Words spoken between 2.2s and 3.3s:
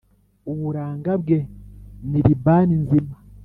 Libani nzima,